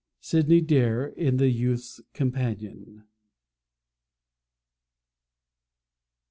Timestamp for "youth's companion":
1.49-3.03